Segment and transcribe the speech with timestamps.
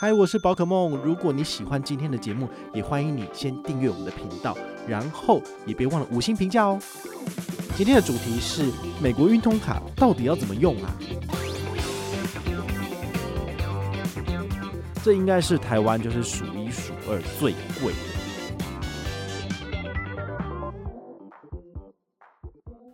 [0.00, 0.96] 嗨，我是宝可梦。
[0.98, 6.78] 如果你喜欢今天的节目，也欢迎你先订阅我们的频道，然后也别忘了五星评价哦。
[7.76, 8.70] 今天的主题是
[9.02, 10.94] 美国运通卡到底要怎么用啊？
[15.02, 17.52] 这应该是台湾就是数一数二最
[17.82, 17.98] 贵的。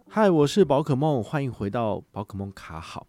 [0.09, 3.07] 嗨，我是宝可梦，欢迎回到宝可梦卡好。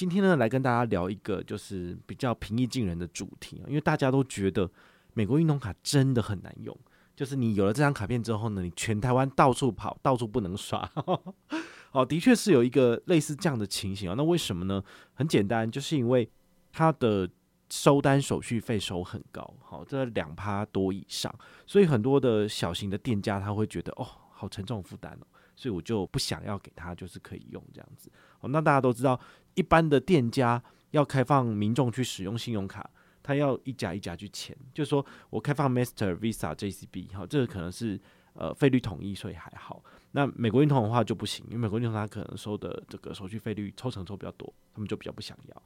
[0.00, 4.66] 今天呢，来跟大家聊一个就是比较平易近人的主题，因为大家都觉得
[5.12, 6.74] 美国运通卡真的很难用，
[7.14, 10.90] 就是你有了这张卡片之后呢，你全台湾到处跑，到处不能刷。
[11.92, 14.14] 哦，的确是有一个类似这样的情形啊。
[14.16, 14.82] 那为什么呢？
[15.12, 16.26] 很简单，就是因为
[16.72, 17.28] 它的
[17.68, 21.30] 收单手续费收很高，好，这两趴多以上，
[21.66, 25.26] 所以很多的小型的店家他会觉得哦，好沉重负担哦。
[25.56, 28.10] 所以我就不想要给他，就是可以用这样子。
[28.48, 29.20] 那大家都知道，
[29.54, 32.88] 一般的店家要开放民众去使用信用卡，
[33.22, 38.00] 他要一家一家去签，就是说我开放 Master、Visa、JCB，好，这个可能是
[38.32, 39.82] 呃费率统一，所以还好。
[40.12, 45.62] 那美国运通的话就不行，因为美国运通它可能收的这个手续费率抽成抽比较多，他们就比较不想要。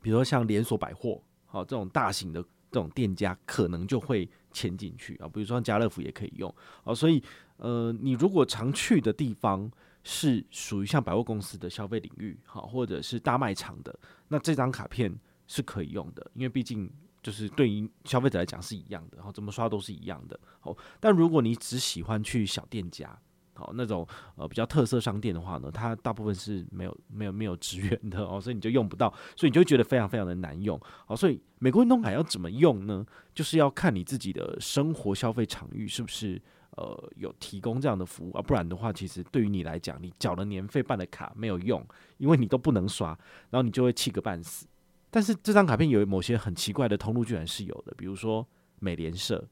[0.00, 5.28] 比如说像连锁百货，好，这种大型的这种店家，可能就会签进去啊。
[5.28, 7.22] 比如说像家乐福也可以用，哦，所以。
[7.58, 9.68] 呃，你如果常去的地方
[10.10, 13.94] 是属于像百货公司的消费领域，好，或者是大卖场的，
[14.28, 15.14] 那这张卡片
[15.46, 16.90] 是可以用的，因为毕竟
[17.22, 20.40] 就是对于消费者来讲是一样的，然后怎么刷都是一样的。
[20.60, 23.14] 好，但如果你只喜欢去小店家，
[23.52, 30.80] 好，那种呃比较特色商店的话呢，它大部分是没有没有没有职员的哦，所以你就用不到，所以你就觉得非常非常的难用。
[31.04, 33.04] 好，所以美国运通卡要怎么用呢？
[33.34, 36.40] 就是要看你自己的生活消费场域是不是。
[36.78, 41.84] 呃，有提供这样的服务啊，不然的话，其实对于你来讲，你缴了年费办的卡没有用，
[42.18, 43.08] 因为你都不能刷，
[43.50, 44.64] 然后你就会气个半死。
[45.10, 48.46] 但是这张卡片有某些很奇怪的通路，居然是有的，比如说
[48.78, 49.44] 美联社，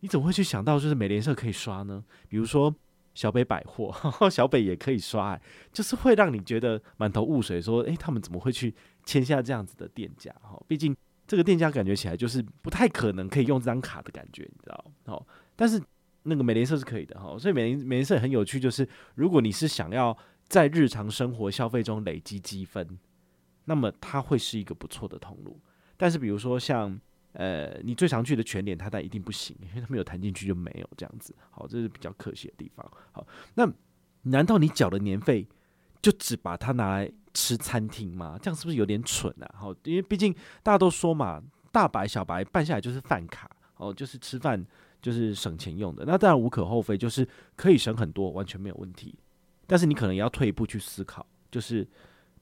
[0.00, 2.04] 你怎么会去想到就是美联社可以刷呢？
[2.28, 2.74] 比如说
[3.14, 3.94] 小北百货，
[4.28, 5.40] 小北也可以刷，
[5.72, 8.74] 就是会让你觉得满头雾水，说，诶、他们怎么会去
[9.04, 10.34] 签下这样子的店家？
[10.42, 14.84] 哈，毕竟这个店家感觉起来就是不太可能可以用这张卡的感觉，你知道？
[15.06, 15.24] 好，
[15.54, 15.80] 但是。
[16.24, 20.16] 那个美联社是可以的哈，所以美联美联社很有趣，就是如果你是想要
[20.48, 22.98] 在日常生活消费中累积积分，
[23.66, 25.60] 那么它会是一个不错的通路。
[25.96, 26.98] 但是比如说像
[27.32, 31.34] 呃你最常去的全联，它但一定不行，因为它没有弹进去就没有这样子。
[31.50, 32.90] 好，这是比较可惜的地方。
[33.12, 33.70] 好，那
[34.22, 35.46] 难道你缴的年费
[36.00, 38.38] 就只把它拿来吃餐厅吗？
[38.40, 39.54] 这样是不是有点蠢啊？
[39.54, 44.64] 好，因为毕竟大家都说嘛，大白小白办下来就是饭卡，哦，就是吃饭。
[45.04, 49.14] 就是省钱用的，那当然无可厚非，就是可以省很多，完全没有问题。
[49.66, 51.86] 但是你可能也要退一步去思考，就是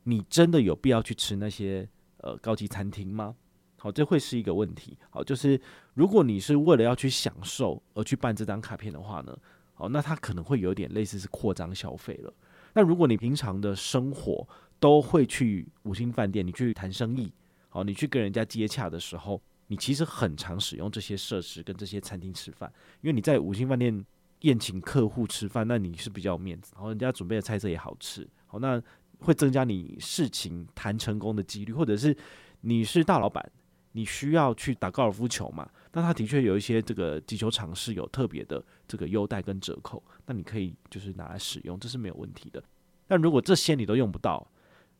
[0.04, 3.34] 你真的有必要去吃那些呃高级餐厅吗？
[3.78, 4.96] 好，这会是一个问题。
[5.10, 5.60] 好，就是
[5.94, 9.36] 如果你是为了要去享受而去办这张卡片的话呢，
[9.74, 12.32] 好，那它可能会有点类似是扩张消费了。
[12.74, 14.46] 那如果你平常的生活
[14.78, 17.32] 都会去五星饭店，你去谈生意，
[17.68, 19.42] 好，你去跟人家接洽的时候。
[19.68, 24.04] 你其实很常使用这些设施跟这些餐厅吃饭，因为你在五星饭店
[24.40, 28.82] 宴请客户吃饭，那你是比较有面子，然后人家准备的菜色也好吃，好，那
[29.20, 32.16] 会增加你事情谈成功的几率，或者是
[32.62, 33.52] 你是大老板，
[33.92, 42.62] 你需要去打高尔夫球嘛，那他的确有一些这个击球场是有特别的这个优待跟折扣，那你可以就是拿来使用，这是没有问题的。
[43.06, 44.46] 但如果这些你都用不到，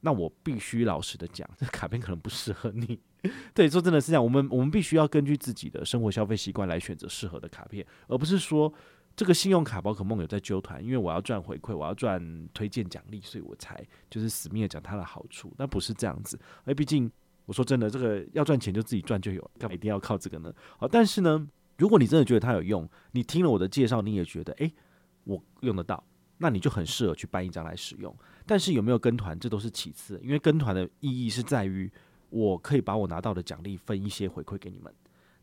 [0.05, 3.01] 那我必须老实的讲，这卡片可能不适合你。
[3.55, 8.73] 对，说真的是这样，我们我们必须要根据自己的生活消费习惯来选择适合的卡片，而不是说
[9.15, 13.81] 这个信用卡宝可梦有在揪团，因为我要赚回馈，我要赚推荐奖励，所以我才
[14.11, 15.55] 就是死命的讲它的好处。
[15.57, 17.09] 那不是这样子，而毕竟
[17.47, 20.53] 我说真的，这个要赚钱就自己赚就有，干嘛一定要靠这个呢？
[20.79, 21.47] 好，但是呢，
[21.79, 24.73] 如果你真的觉得它有用，你听了我的介绍，你也觉得诶，
[25.25, 26.03] 我用得到，
[26.39, 28.13] 那你就很适合去办一张来使用。
[28.47, 31.91] 但是有没有跟团，这都是其次，因为跟团的意义是在于。
[32.35, 34.91] 我可以把我拿到的奖励分一些回馈给你们，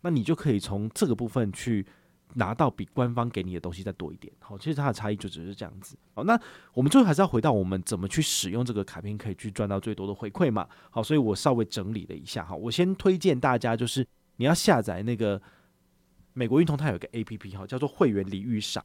[0.01, 1.85] 那你就可以从这个部分去
[2.33, 4.33] 拿到比官方给你的东西再多一点。
[4.39, 5.95] 好，其实它的差异就只是这样子。
[6.15, 6.35] 好，那
[6.73, 10.67] 我们最后还是要回到我们怎么去使用这个卡片，可以去赚到最多的回馈嘛？
[10.89, 12.43] 好，所以我稍微整理了一下。
[12.43, 14.03] 好，我先推荐大家就是
[14.37, 15.39] 你要下载那个
[16.33, 18.83] 美国运通，它有个 APP 哈，叫做会员礼遇赏。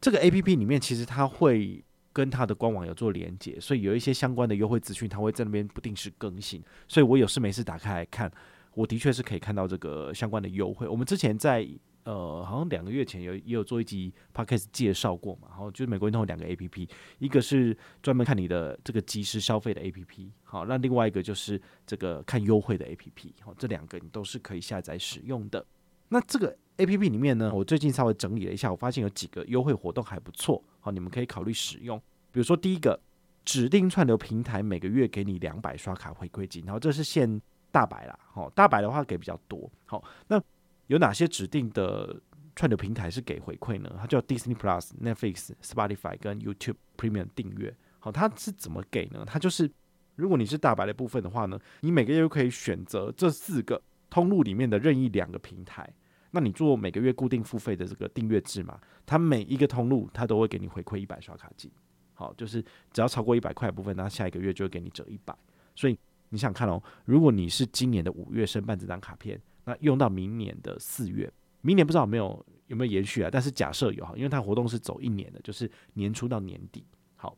[0.00, 1.84] 这个 APP 里面其实它会。
[2.14, 6.62] 跟它的官网有做连接，所以有一些相关的优惠资讯，它会在那边不定时更新。
[6.88, 8.32] 所以我有事没事打开来看，
[8.72, 10.88] 我的确是可以看到这个相关的优惠。
[10.88, 11.68] 我们之前在
[12.04, 16.86] 呃，好像两个月前有也有做一集 podcast 介绍过嘛，然后就是美国运通有两个 APP，
[17.18, 25.64] 一个是专门看你的这个即时消费的 APP，好，那另外一个就是这个看优惠的 APP，好，这两个你都是可以下载使用的。
[26.10, 31.98] 那这个 APP 里面呢，我最近稍微整理了一下，我发现有几个优惠活动还不错，好，你们可以考虑使用。
[32.30, 33.00] 比如说第一个，
[33.44, 37.40] 指定串流平台每个月给你两百刷卡回馈金，然后这是限
[37.72, 40.40] 大白啦，好，大白的话给比较多，好，那。
[40.88, 42.20] 有哪些指定的
[42.54, 43.90] 串流平台是给回馈呢？
[43.98, 47.74] 它叫 Disney Plus、Netflix、Spotify 跟 YouTube Premium 订阅。
[48.00, 49.24] 好，它是怎么给呢？
[49.26, 49.72] 它就是
[50.14, 53.80] 如果你是大白的部分的话呢，你每个月可以选择这四个
[54.10, 55.90] 通路里面的任意两个平台。
[56.34, 61.70] 那你做每个月固定付费的这个订阅制嘛，它每一个通路它都会给你回馈一百刷卡金。
[62.12, 62.60] 好，就是
[62.92, 65.34] 只要超过一百块的部分，那下一个月就会给你折一百。
[65.74, 65.98] 所以
[66.28, 69.40] 你想看哦，如果你是今年的五月申办这张卡片。
[69.66, 71.32] 那用到明年的四月，
[71.62, 73.30] 明年不知道有没有有没有延续啊？
[73.32, 76.84] 但是假设有哈，因为它活动是走一年的，就是年初到年底。
[77.16, 77.34] 好，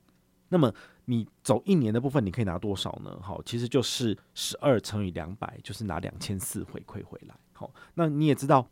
[0.49, 3.17] 那么你走一年的部分，你可以拿多少呢？
[3.23, 7.37] 好，其实就是十二乘以两百，就是拿两千四回馈回来。
[7.53, 8.69] 好，那你也知道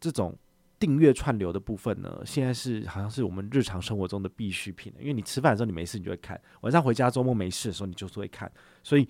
[0.00, 0.36] 这种
[0.78, 8.50] 订阅串流的部分呢，现在是好像是我们日常生活中的必需品，因为你吃饭的时候你没事你就会看，晚上回家周末没事的时候你就是会看，
[8.82, 9.08] 所以。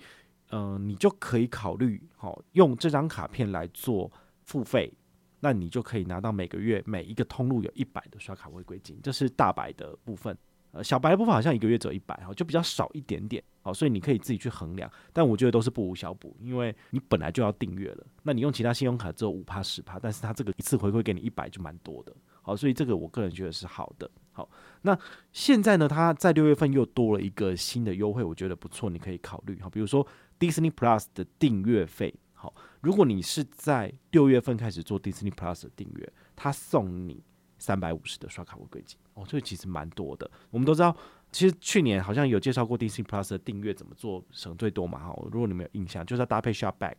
[0.51, 4.09] 嗯、你就可以考虑好用这张卡片来做
[4.45, 4.89] 付费，
[5.41, 10.37] 那你就可以拿到每个月每一个通路有一百的刷卡违规金，这是大白的部分。
[10.71, 13.43] 呃，小白的部分好像一个月只有一百哈，就比较少一点点。
[13.61, 22.15] 好，所以你可以自己去衡量，但我觉得都是不无小补，因为你本来就要订阅了，那你用其他信用卡只有五趴十趴，但是它这个一次回馈给你一百就蛮多的。
[22.41, 24.09] 好，所以这个我个人觉得是好的。
[24.31, 24.49] 好，
[24.83, 24.97] 那
[25.33, 29.59] 现在呢，它在六月份又多了一个新的优惠，我觉得不错，你可以考虑。
[29.61, 30.07] 好，比如说。
[30.39, 37.23] Disney Plus 的订阅费，好，如果你是在六月份开始做 Disney Plus 的订阅，它送你
[37.57, 40.29] 三百五十的刷卡回馈金，哦，这个其实蛮多的。
[40.51, 40.95] 我们都知道，
[41.31, 45.19] 其实去年好像有介绍过 Disney Plus 的订阅怎么做省最多嘛，哈。
[45.31, 46.95] 如果你没有印象，就是要搭配 Shopback。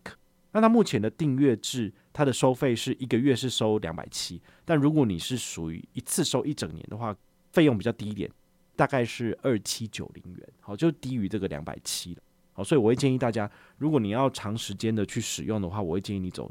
[0.51, 7.15] 那它目前的订阅制，它的收费是一个月是收两百七，但如果你是属于一次收一整年的话，
[7.53, 8.29] 费用比较低一点，
[8.75, 12.23] 大概是二七九零元，好，就低于这个两百七了。
[12.55, 16.51] 好，所以我会建议大家，如果你要长时间的去使用的话，我会建议你走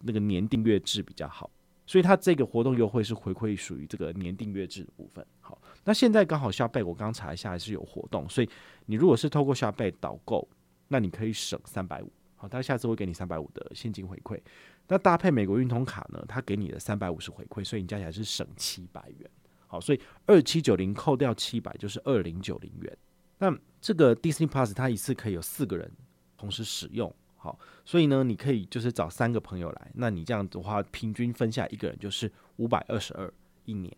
[0.00, 1.48] 那个年订阅制比较好。
[1.88, 5.26] 所以它这个活动优惠是回馈属于这个年订阅制的部分。
[5.40, 8.48] 好，那现在刚好 s h o p e 我刚查一下还是有活动，所以
[8.84, 10.46] 你如果是透过 s h o p e 导购，
[10.88, 12.12] 那你可以省三百五。
[12.36, 14.38] 好，他下次会给你三百五的现金回馈。
[14.86, 19.30] 那搭配美国运通卡呢，他给你的三百五十回馈，所以你加起来是省七百元。
[19.66, 22.98] 好，所以二七九零扣掉七百就是二零九零元。
[23.38, 23.50] 那
[23.80, 25.90] 这个 Disney Plus 它一次可以有四个人
[26.36, 33.32] 同时使用，好，所以呢，你可以就是找三个朋友来，那你这样子的话，平均分下一个人就是五百二十二
[33.64, 33.96] 一年。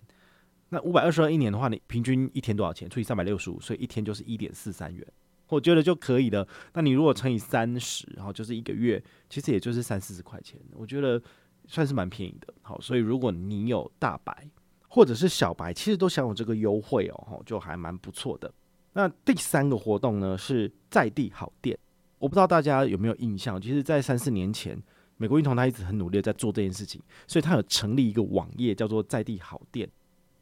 [0.69, 2.89] 那五百二十二一年的话，你平均一天多少钱？
[2.89, 5.05] 除以三百六十五，所以一天就是一点四三元，
[5.49, 6.47] 我觉得就可以了。
[6.75, 11.21] 那你如果乘以三十，然后就是一个月，其实也就是三四十块钱，我觉得
[11.67, 12.55] 算是蛮便宜的。
[12.63, 14.49] 好，所以如果你有大白
[14.87, 18.53] 或者是小白，其实都享有这个优惠哦，就还蛮不错的。
[18.93, 21.77] 那第三个活动呢，是在地好店，
[22.21, 24.81] 我不知道大家有没有印象，其实，在三四年前，
[25.17, 29.91] 美国运通他一直很努力在做这件事情，所以他有成立一个网页叫做在地好店，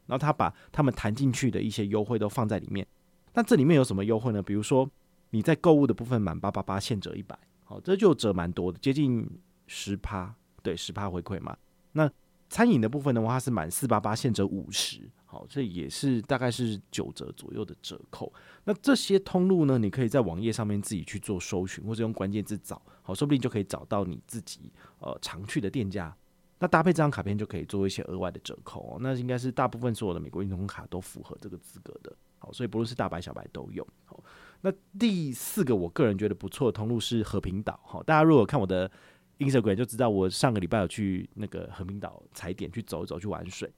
[0.05, 2.85] 然后他把他们谈进去的一些优惠都放在里面。
[3.33, 4.43] 那这里面有什么优惠呢？
[4.43, 4.89] 比如说
[5.29, 9.25] 你在购物的部分满八八八现折一百，好，这就折蛮多的，接近
[9.65, 11.57] 十趴，对，十趴回馈嘛。
[11.93, 12.11] 那
[12.49, 15.09] 餐饮的部分的话是满四八八现折五十。
[15.31, 18.33] 好，这也是大概是九折左右的折扣。
[18.63, 26.11] 那这些通路呢，你可以在网页上面自己去做搜寻，或者用关键字找，好，说不定就可以找到你自己呃常去的店家。
[26.57, 28.97] 那搭配这张卡片就可以做一些额外的折扣哦。
[28.99, 32.11] 那应该是大部分所有的美国运通卡都符合这个资格的。
[32.39, 33.87] 好，所以不论是大白小白都有。
[34.05, 34.23] 好，
[34.61, 37.79] 那第四个我个人觉得不错的通路是和平岛。
[37.83, 38.89] 好，大家如果看我的
[39.37, 43.71] Instagram 就知道，我上个礼拜有去那个和平岛踩点去走一走，去玩水。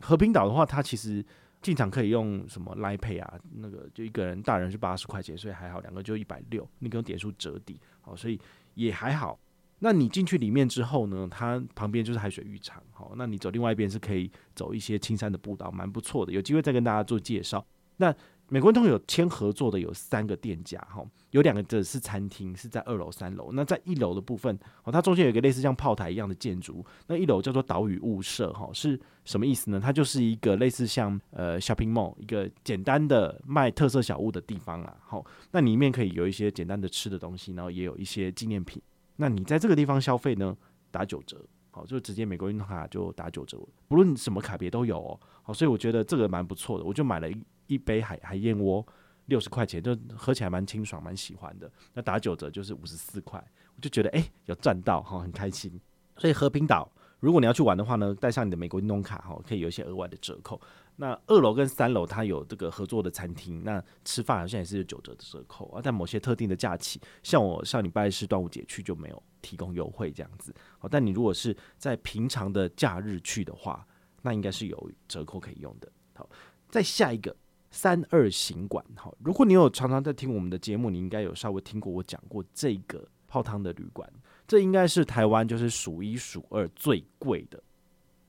[0.00, 1.24] 和平岛的话，它其实
[1.62, 8.38] 进场可以用什么来配啊，那个就一个人大人是八十块钱，所以还好，两个就一百六，你可以用点数折抵，好，所以
[8.74, 9.38] 也还好。
[9.80, 17.64] 那你进去里面之后呢，它旁边就是海水浴场，好，那你走另外一边是可以走一些青山的步道，蛮不错的，有机会再跟大家做介绍。
[17.96, 18.14] 那
[18.48, 23.50] 美国运通有签合作的有三个店家哈，有两个的是餐厅，是在二楼、三楼。
[23.52, 26.84] 那在一楼的部分哦，它中间有一个类似像炮台一样的建筑。
[27.06, 29.80] 那一楼叫做岛屿雾社哈，是什么意思呢？
[29.80, 34.96] 它就是一个类似像呃 shopping mall 一个简单的卖特色小物的地方啊。
[35.00, 38.80] 好，那里面可以有一些简单的吃的东西，然后也有一些纪念品。
[39.16, 40.56] 那你在这个地方消费呢，
[40.90, 41.40] 打九折。
[41.70, 43.58] 好，就直接美国运通卡就打九折，
[43.88, 45.18] 不论什么卡别都有哦。
[45.42, 48.86] 好，所以我觉得这个蛮不错的，我就买了一一杯海海燕窝，
[49.26, 51.70] 六十块钱，就喝起来蛮清爽，蛮喜欢的。
[51.92, 53.42] 那打九折就是五十四块，
[53.76, 55.80] 我就觉得诶、有赚到哈，很开心。
[56.16, 56.90] 所以和平岛。
[57.20, 60.60] 如果你要去玩的话呢，带上你的美国运动卡哈，可以有一些额外的折扣。
[60.96, 65.80] 那二楼跟三楼它有这个合作的餐厅，那吃饭好像也是有九折的折扣啊。
[65.82, 70.54] 但某些特定的假期，像我上礼拜是端午节去就没有提供优惠这样子。
[70.78, 73.86] 好，但你如果是在平常的假日去的话，
[74.20, 75.90] 那应该是有折扣可以用的。
[76.12, 76.28] 好，
[76.68, 77.34] 再下一个
[77.74, 78.84] 三二行馆。
[78.94, 84.08] 好，如果你有常常在听我们的节目，你应该有稍微听过我讲过这个泡汤的旅馆。
[84.46, 87.60] 这应该是台湾就是数一数二最贵的，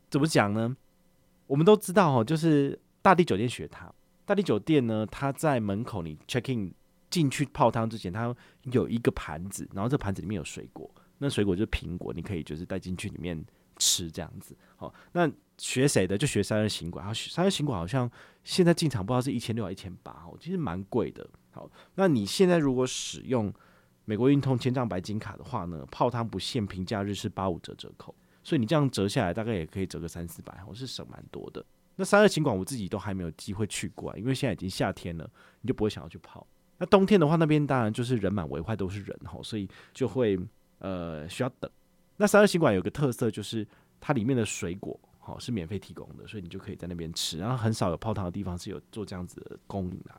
[0.09, 0.75] 怎么讲呢？
[1.45, 3.93] 我们都知道哦，就是大地酒店学它。
[4.25, 6.73] 大地酒店呢，它在门口你 check in
[7.11, 13.45] 进去泡汤之前，它有一个盘子，然后这盘子里面有水果，那水果就是苹果，你可以就是带进去里面
[13.77, 14.55] 吃这样子。
[14.75, 16.17] 好，那学谁的？
[16.17, 17.05] 就学三日行馆。
[17.05, 18.09] 然后三日行馆好像
[18.43, 21.27] 现在进场不知道是一千六还一千八哦，其实蛮贵的。
[21.51, 23.53] 好，那你现在如果使用
[24.03, 28.13] 美国运通千账白金卡的话呢，泡汤不限平假日是八五折折扣，
[28.43, 31.65] 所以你这样折下来大概也可以折个三四百，我是省蛮多的。
[31.95, 35.29] 那三日行馆我自己都还没有机会去过，因为现在已经夏天了，
[35.61, 36.45] 你就不会想要去泡。
[36.77, 40.37] 那冬天的话，那边当然就是人满为患，都是人吼，所以就会
[40.79, 41.71] 呃需要等。
[42.17, 43.67] 那三二行馆有个特色就是
[43.99, 50.11] 它里面的水果好是免费提供的，所以你就可以在那边吃，然后很少有泡汤的地方是有做这样子的供应的。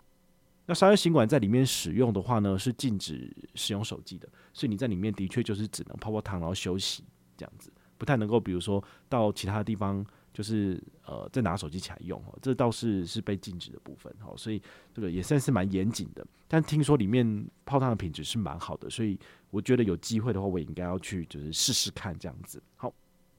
[0.67, 7.05] 那三二行馆在里面使用的话呢，是禁止使用手机的，所以你在里面的确就是只能泡泡汤，然后休息
[7.37, 10.05] 这样子，不太能够比如说到其他的地方，
[10.37, 14.61] 就是呃再拿手机起来用哦，这倒是是被禁止的部分哦，所以
[14.93, 16.27] 这个也算是蛮严谨的。
[16.47, 22.63] 但听说里面泡汤的品质是蛮好的，所以我觉得有机会的话，我也应该要去就是试试看这样子。
[22.77, 22.93] 好，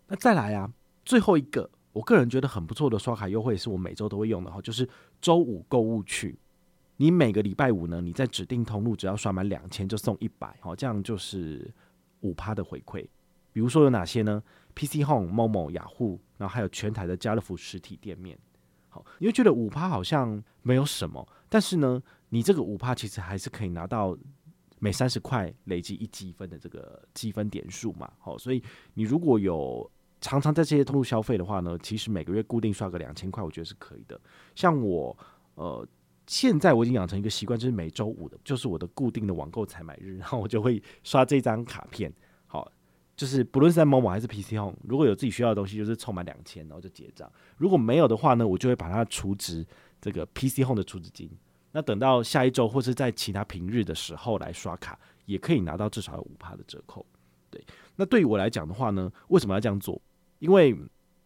[0.08, 0.68] 那再来啊，
[1.06, 4.90] 最后一个我个人觉得很不错的刷卡优惠，是我每周都会用的哈，就是
[5.22, 6.36] 周五购物去。
[6.96, 11.72] 你每个礼拜五呢，你在指定通路只要刷满两千就送一百，好，这样就是
[12.22, 13.06] 五趴的回馈。
[13.54, 14.42] 比如说有哪些呢
[14.74, 18.38] ？PC Home、Momo、雅虎，然后还有全台的家乐福实体店面。
[18.90, 24.18] 好，你会觉得五趴好像没有什么，但是呢，你这个五趴其实还是可以拿到
[24.80, 28.12] 每三十块累积一积分的这个积分点数嘛。
[28.20, 28.64] 好，所以
[28.94, 29.90] 你如果有
[30.22, 34.20] 常常在这些通路消费的话呢，其实每个月固定刷个两千块，我觉得是可以的。
[34.56, 35.18] 像我，
[35.56, 35.88] 呃。
[36.30, 42.14] 现在我已经养成一个习惯，就是每周五的，就是我的固定的网购采买日，然后我就会刷这张卡片。
[43.18, 47.30] 就是不论是在某某还是 PC Home，如果有自己需要的东西，就是凑满两千，然后就结账。
[47.58, 49.66] 如果没有的话呢，我就会把它储值
[50.00, 51.30] 这个 PC Home 的储值金。
[51.72, 57.06] 那等到下一周或是在其他平日的时候来刷卡，也可以拿到至少有五趴的折扣。
[57.50, 57.64] 对，
[57.96, 60.00] 那对于我来讲的话呢，为什么要这样做？
[60.38, 60.78] 因为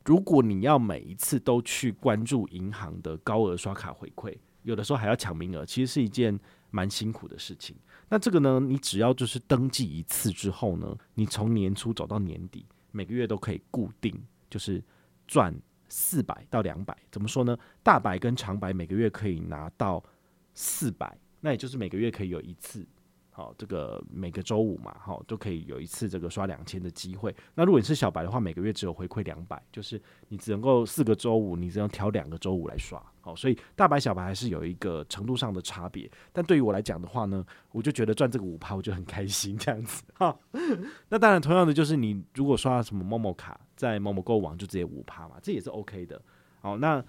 [0.06, 7.76] 如果你要每一次都去关注银行的高额刷卡回馈，有的时候还要抢名额，其实是一件蛮辛苦的事情。
[8.14, 14.14] 那这个呢，你只要就是登记一次之后呢，你从年初走到年底，每个月都可以固定
[14.50, 14.84] 就是
[15.26, 15.56] 赚
[15.88, 16.94] 四百到两百。
[17.10, 17.58] 怎么说呢？
[17.82, 20.04] 大白跟长白每个月可以拿到
[20.54, 22.86] 四百，那也就是每个月可以有一次。
[23.34, 27.34] 好，这个每个周五嘛，好，都可以有一次这个刷两千的机会。
[27.56, 33.02] 那如果你是小白的话，每个月只有回馈两百，就是你只能够四个周五，你只能挑两个周五来刷。
[33.22, 36.12] 好，所以大白小白还是有一个程度上的差别。
[36.34, 40.04] 但对于我来讲的话呢，我就觉得赚这个五趴，我就很开心这样子。
[40.14, 40.38] 哈，
[41.08, 46.22] 那当然，同样的就是你如果刷什么某某卡，在某某购物网就直接五趴嘛，这也是 OK 的。
[46.60, 47.02] 好，那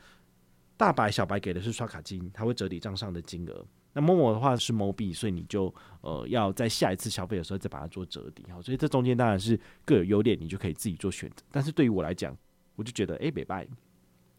[0.76, 3.66] 大白小白给的是刷卡金，它会折抵账上的金额。
[3.94, 11.44] 那 Momo 的话是 Mobi，所以你就呃要在下一次消费的时候再把它做折抵哈，所以这中间当然是各有优劣，你就可以自己做选择。
[11.50, 12.34] 但是对于我来讲，
[12.74, 13.72] 我就觉得诶，没办法，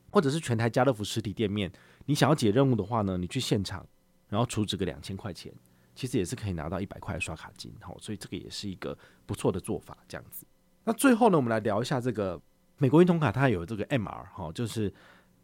[0.10, 1.72] 或者是全台家乐福实体店面，
[2.06, 3.86] 你想要解任务的话呢，你去现场，
[4.28, 5.54] 然后储值个两千块钱，
[5.94, 10.46] 其实也是可以拿到一百块的刷卡金哈，所以这个也是一个不错的做法，这样子。
[10.84, 12.42] 那最后呢，我们来聊一下这个
[12.80, 14.92] 美国运通卡，它有这个 MR 哈，就是。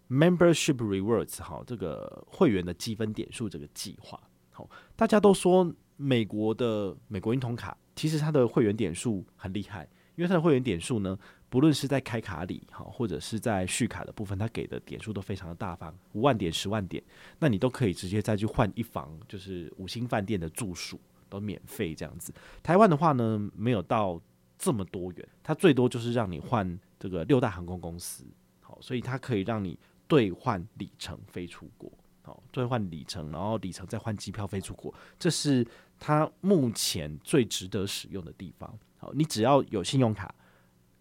[0.10, 11.16] Membership Rewards，好，这个会员的积分点数这个计划，好，大家都说美国的美国运通卡，其实它的会员点数很厉害，因为它的会员点数呢，
[11.48, 17.04] 不论是在开卡里，好，或者是在续卡的部分，它给的点数都非常的大方，五万点、十万点，
[17.38, 21.00] 那你都可以直接再去换一房，就是五星饭店的住宿
[21.30, 22.34] 都免费这样子。
[22.64, 24.20] 台湾的话呢，没有到
[24.58, 28.26] 这么多元，它最多就是让你换这个六大航空公司，
[28.60, 29.78] 好，所以它可以让你。
[30.10, 31.90] 兑换里程飞出国，
[32.24, 35.66] 好，兑换里程，然后里程再换机票飞出国，这是
[36.00, 38.78] 它目前最值得使用的地方。
[38.98, 40.34] 好，你只要有信用卡，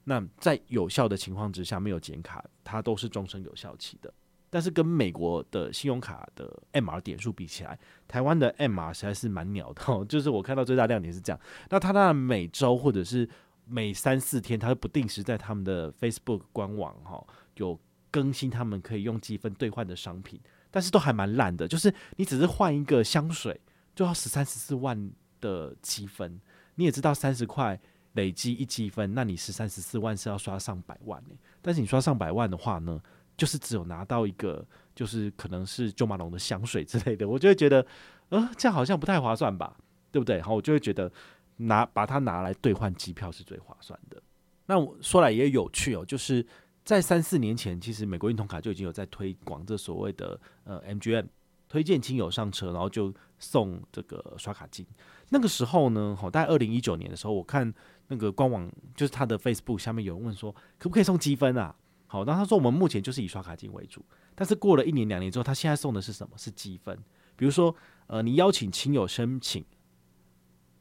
[0.05, 4.13] 那在有效的情况之下，没有剪卡，它都是终身有效期的。
[4.51, 10.05] 但是跟美国的信用卡的 MR 点数比起来，台湾的 MR 实在是蛮鸟的哦。
[10.09, 13.29] 就是我看到最大亮点是这样，那它那每周或者是
[13.67, 17.23] 每三四天，它会不定时在他们的 Facebook 官网哈
[17.57, 17.79] 有
[18.11, 21.67] 更新他们可以用积分兑换的商品，但是都还蛮烂的。
[21.67, 23.61] 就是你只是换一个香水，
[23.95, 25.11] 就要十三十四万
[25.41, 26.41] 的积分。
[26.75, 27.79] 你也知道三十块
[28.13, 31.35] 累积一积分，那你十三十四万是要刷上百万呢。
[31.61, 33.01] 但是你刷上百万的话呢，
[33.37, 37.85] 就是只有拿到一个，就是可能是娇马龙的香水之类的，我就会觉得，
[38.29, 39.77] 呃，这样好像不太划算吧，
[40.11, 40.41] 对不对？
[40.41, 41.11] 好，我就会觉得
[41.57, 44.23] 拿把它拿来兑换机票是最划算的。
[44.67, 46.47] 那我说来也有趣哦，就是
[46.89, 51.27] 在三四年前，其实美国运通卡就已经有在推广这所谓的呃 MGM
[51.69, 54.87] 推荐亲友上车，然后就送这个刷卡金。
[55.29, 57.71] 那个时候呢，好，大概二零一九年的时候，我看
[58.07, 58.67] 那个官网，
[58.97, 61.77] 就是他的 Facebook 下面有人问说，可不可以送积分啊？
[62.07, 64.03] 好，那他说我们目前就是以刷卡金为主，
[64.35, 66.39] 但是过了一年两年之后，他现在送的是什么？
[66.39, 66.99] 是积分。
[67.37, 67.77] 比如说，
[68.07, 69.63] 呃，你邀请亲友申请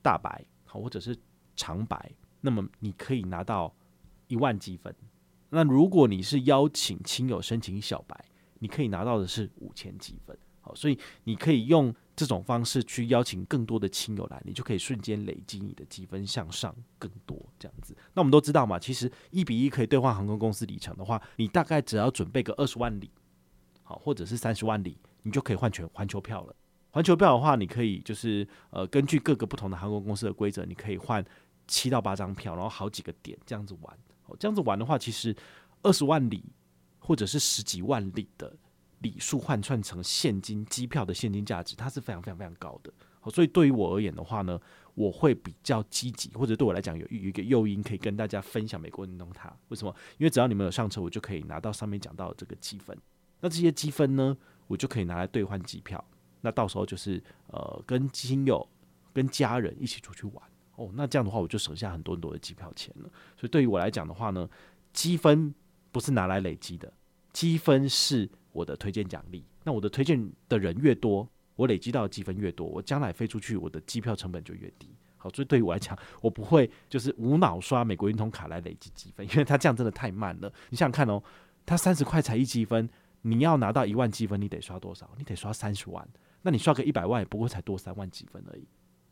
[0.02, 1.18] 大白，好，或者是
[1.58, 3.76] 长白，那么你可以拿到
[4.30, 4.96] 一万积分。
[5.50, 8.26] 那如果你是邀请亲友申请小白，
[8.60, 10.38] 你可以拿到的是五千积分。
[10.62, 11.94] 好，所以你可以用。
[12.18, 17.96] 这种方式去邀请更多的亲友来，你就可以瞬间累积你的积分向上更多这样子。
[18.16, 23.12] 那我们都知道嘛，其实一比一可以兑换航空公司里程的话，你大概只要准备个二十万里，
[23.84, 26.56] 好，或者是三十万里，你就可以换全环球票了。
[26.90, 31.24] 环球票的话，你可以就是呃根据各个不同的航空公司的规则，你可以换
[31.68, 33.96] 七到八张票，然后好几个点这样子玩。
[34.40, 35.36] 这样子玩的话，其实
[35.84, 36.44] 二十万里
[37.00, 38.56] 或者是十几万里的。
[39.02, 42.92] 里数换算成现金机票的现金价值，它是非常非常非常高的。
[43.20, 44.60] 好，所以对于我而言的话呢，
[44.96, 49.56] 我会比较积极，或者对我来讲有有一个诱因可以跟大家分享美国运通它。
[49.68, 49.96] 为什么？
[50.18, 52.98] 因为只要你们有上车，我就可以拿到上面讲到的这个积分。
[53.40, 56.04] 那这些积分呢，我就可以拿来兑换机票。
[56.42, 58.68] 那到时候就是呃，跟亲友、
[59.14, 60.44] 跟家人一起出去玩
[60.78, 60.90] 哦。
[60.96, 63.10] 那这样的话，我就省下很多很多的机票钱了。
[63.36, 64.50] 所以对于我来讲的话呢，
[64.94, 65.54] 积分
[65.92, 66.92] 不是拿来累积的，
[67.32, 68.28] 积分是。
[68.54, 74.90] 我的推荐奖励，那我的推荐的人越多，我累积到的积分越多，我将来飞出去，我的机票成本就越低。
[75.16, 80.52] 好，所以对于我来讲，我不会就是无脑刷美国运通卡来累积积分，因为它这样真的太慢了。
[80.72, 81.22] 你想想看哦，
[81.68, 82.90] 它三十块才一积分，
[83.22, 85.08] 你要拿到一万积分，你得刷多少？
[85.20, 86.10] 你得刷三十万。
[86.42, 88.68] 那你刷个一百万，也不过才多三万积分而已。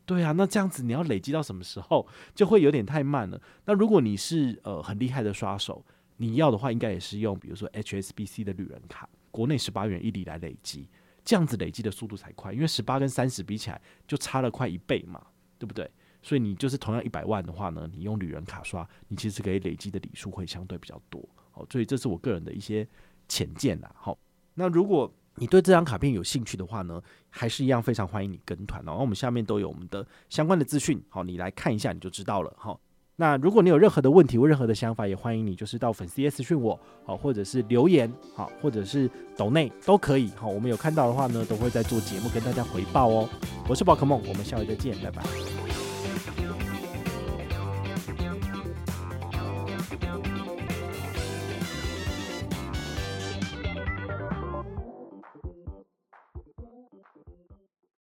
[0.05, 3.41] 对啊，那这样子你要累积到什么时候，就会有点太慢了。
[3.65, 5.83] 那如果你是呃很厉害的刷手，
[6.17, 9.09] 你要的话，应该也是用比如说 HSBC 的旅人卡。
[9.31, 10.87] 国内十八元一里来累积，
[11.25, 15.21] 这样子累积的速度才快，因为十八跟三十比起来就差了快一倍嘛，
[15.59, 15.91] 对不对？
[16.21, 21.21] 所以你就是同样一百万的话呢，你用旅人卡刷，你其实可以累积的礼数会相对比较多。
[21.51, 22.87] 好，所以这是我个人的一些
[23.27, 23.93] 浅见啦。
[23.93, 24.17] 好，
[24.53, 28.87] 那如果你对这张卡片有兴趣的话呢，还是一样非常欢迎你跟团哦。
[28.87, 32.53] 然后我们下面都有我们的相关的资讯，好，你来看一下你就知道了。
[32.57, 32.79] 好。
[33.17, 43.29] 那如果你有任何的问题或任何的想法，也欢迎你就是到粉丝页私讯我，好，或者是留言，好，或者是抖内都可以，好，我们有看到的话呢，都会在做节目跟大家回报哦。
[43.69, 45.84] 我是宝可梦，我们下回再见，拜拜。